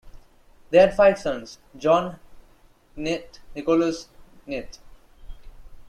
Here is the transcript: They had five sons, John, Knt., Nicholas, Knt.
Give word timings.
They 0.71 0.79
had 0.79 0.95
five 0.95 1.19
sons, 1.19 1.59
John, 1.77 2.17
Knt., 2.97 3.37
Nicholas, 3.55 4.07
Knt. 4.47 4.79